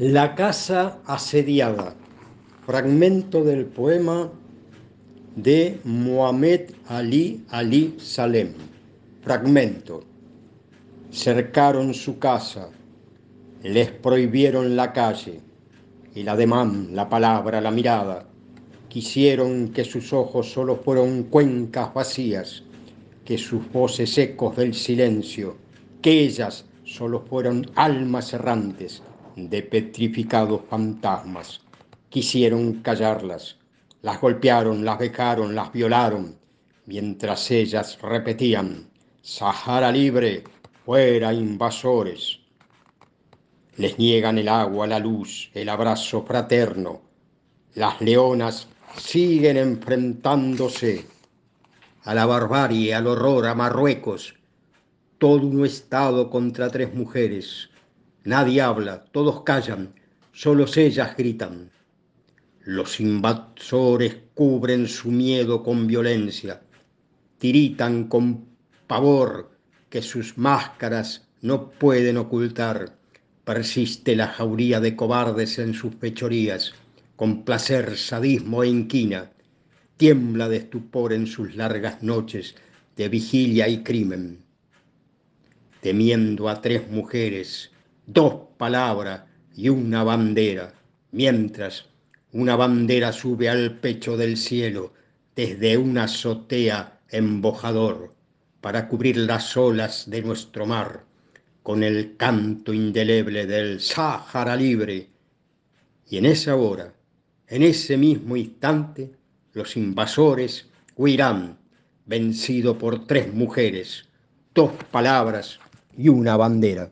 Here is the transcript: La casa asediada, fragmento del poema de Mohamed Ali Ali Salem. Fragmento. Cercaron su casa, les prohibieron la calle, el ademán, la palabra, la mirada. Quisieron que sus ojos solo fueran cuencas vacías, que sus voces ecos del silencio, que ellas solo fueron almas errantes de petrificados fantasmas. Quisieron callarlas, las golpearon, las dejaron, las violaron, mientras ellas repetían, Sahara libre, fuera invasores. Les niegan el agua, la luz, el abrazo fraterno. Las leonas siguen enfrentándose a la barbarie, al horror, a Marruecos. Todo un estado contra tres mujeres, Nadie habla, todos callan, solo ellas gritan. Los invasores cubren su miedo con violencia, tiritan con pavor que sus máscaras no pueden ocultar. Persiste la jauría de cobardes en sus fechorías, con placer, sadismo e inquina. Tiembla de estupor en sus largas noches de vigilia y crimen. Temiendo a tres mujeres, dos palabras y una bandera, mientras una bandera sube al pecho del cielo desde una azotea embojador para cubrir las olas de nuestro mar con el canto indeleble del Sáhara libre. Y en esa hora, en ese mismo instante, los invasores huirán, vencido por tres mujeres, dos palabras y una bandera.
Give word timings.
La 0.00 0.34
casa 0.34 0.98
asediada, 1.04 1.94
fragmento 2.64 3.44
del 3.44 3.66
poema 3.66 4.30
de 5.36 5.78
Mohamed 5.84 6.70
Ali 6.86 7.44
Ali 7.50 7.96
Salem. 7.98 8.54
Fragmento. 9.22 10.02
Cercaron 11.12 11.92
su 11.92 12.18
casa, 12.18 12.70
les 13.62 13.90
prohibieron 13.90 14.74
la 14.74 14.94
calle, 14.94 15.42
el 16.14 16.30
ademán, 16.30 16.96
la 16.96 17.06
palabra, 17.10 17.60
la 17.60 17.70
mirada. 17.70 18.24
Quisieron 18.88 19.68
que 19.68 19.84
sus 19.84 20.14
ojos 20.14 20.50
solo 20.50 20.76
fueran 20.76 21.24
cuencas 21.24 21.92
vacías, 21.92 22.62
que 23.22 23.36
sus 23.36 23.70
voces 23.70 24.16
ecos 24.16 24.56
del 24.56 24.72
silencio, 24.72 25.58
que 26.00 26.24
ellas 26.24 26.64
solo 26.84 27.20
fueron 27.20 27.70
almas 27.74 28.32
errantes 28.32 29.02
de 29.36 29.62
petrificados 29.62 30.62
fantasmas. 30.68 31.60
Quisieron 32.08 32.82
callarlas, 32.82 33.56
las 34.02 34.20
golpearon, 34.20 34.84
las 34.84 34.98
dejaron, 34.98 35.54
las 35.54 35.72
violaron, 35.72 36.36
mientras 36.86 37.50
ellas 37.50 37.98
repetían, 38.00 38.90
Sahara 39.22 39.92
libre, 39.92 40.44
fuera 40.84 41.32
invasores. 41.32 42.40
Les 43.76 43.98
niegan 43.98 44.38
el 44.38 44.48
agua, 44.48 44.86
la 44.86 44.98
luz, 44.98 45.50
el 45.54 45.68
abrazo 45.68 46.22
fraterno. 46.22 47.02
Las 47.74 48.00
leonas 48.00 48.66
siguen 48.96 49.56
enfrentándose 49.56 51.06
a 52.04 52.14
la 52.14 52.26
barbarie, 52.26 52.94
al 52.94 53.06
horror, 53.06 53.46
a 53.46 53.54
Marruecos. 53.54 54.34
Todo 55.18 55.46
un 55.46 55.64
estado 55.64 56.30
contra 56.30 56.70
tres 56.70 56.94
mujeres, 56.94 57.68
Nadie 58.24 58.60
habla, 58.60 59.02
todos 59.12 59.42
callan, 59.44 59.94
solo 60.32 60.66
ellas 60.76 61.16
gritan. 61.16 61.70
Los 62.64 63.00
invasores 63.00 64.16
cubren 64.34 64.86
su 64.86 65.10
miedo 65.10 65.62
con 65.62 65.86
violencia, 65.86 66.60
tiritan 67.38 68.04
con 68.08 68.44
pavor 68.86 69.50
que 69.88 70.02
sus 70.02 70.36
máscaras 70.36 71.28
no 71.40 71.70
pueden 71.70 72.18
ocultar. 72.18 72.98
Persiste 73.44 74.14
la 74.14 74.28
jauría 74.28 74.80
de 74.80 74.94
cobardes 74.94 75.58
en 75.58 75.72
sus 75.72 75.94
fechorías, 75.94 76.74
con 77.16 77.44
placer, 77.44 77.96
sadismo 77.96 78.62
e 78.62 78.68
inquina. 78.68 79.30
Tiembla 79.96 80.48
de 80.48 80.58
estupor 80.58 81.14
en 81.14 81.26
sus 81.26 81.56
largas 81.56 82.02
noches 82.02 82.54
de 82.96 83.08
vigilia 83.08 83.66
y 83.68 83.82
crimen. 83.82 84.44
Temiendo 85.80 86.50
a 86.50 86.60
tres 86.60 86.90
mujeres, 86.90 87.70
dos 88.12 88.34
palabras 88.58 89.22
y 89.54 89.68
una 89.68 90.02
bandera, 90.02 90.74
mientras 91.12 91.86
una 92.32 92.56
bandera 92.56 93.12
sube 93.12 93.48
al 93.48 93.78
pecho 93.78 94.16
del 94.16 94.36
cielo 94.36 94.92
desde 95.36 95.76
una 95.76 96.04
azotea 96.04 97.00
embojador 97.08 98.12
para 98.60 98.88
cubrir 98.88 99.16
las 99.16 99.56
olas 99.56 100.10
de 100.10 100.22
nuestro 100.22 100.66
mar 100.66 101.04
con 101.62 101.84
el 101.84 102.16
canto 102.16 102.72
indeleble 102.72 103.46
del 103.46 103.80
Sáhara 103.80 104.56
libre. 104.56 105.08
Y 106.08 106.18
en 106.18 106.26
esa 106.26 106.56
hora, 106.56 106.92
en 107.46 107.62
ese 107.62 107.96
mismo 107.96 108.36
instante, 108.36 109.12
los 109.52 109.76
invasores 109.76 110.68
huirán, 110.96 111.58
vencido 112.06 112.76
por 112.76 113.06
tres 113.06 113.32
mujeres, 113.32 114.08
dos 114.52 114.72
palabras 114.90 115.60
y 115.96 116.08
una 116.08 116.36
bandera. 116.36 116.90